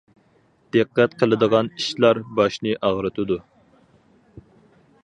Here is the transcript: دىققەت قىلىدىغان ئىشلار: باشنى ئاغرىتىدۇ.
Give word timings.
دىققەت 0.75 1.13
قىلىدىغان 1.19 1.69
ئىشلار: 1.83 2.23
باشنى 2.41 2.75
ئاغرىتىدۇ. 2.89 3.39